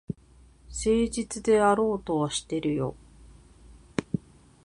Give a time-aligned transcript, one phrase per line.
[0.71, 2.95] 誠実であろうとはしてるよ。